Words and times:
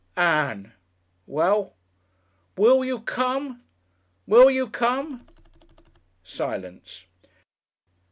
"Ann!" 0.17 0.71
"Well?" 1.27 1.75
"Will 2.57 2.83
you 2.83 3.01
come?... 3.01 3.61
Will 4.25 4.49
you 4.49 4.67
come?..." 4.67 5.27
Silence. 6.23 7.05